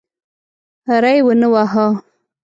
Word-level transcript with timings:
ری 1.03 1.15
ونه 1.25 1.47
واهه. 1.53 1.87